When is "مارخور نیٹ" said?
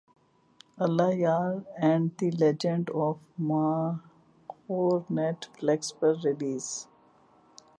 3.39-5.39